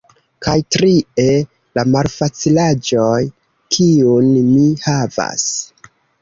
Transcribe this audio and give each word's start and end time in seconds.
Kaj 0.43 0.53
trie, 0.75 1.25
la 1.79 1.83
malfacilaĵoj, 1.95 3.19
kiun 3.77 4.33
mi 4.49 4.65
havas. 4.89 5.47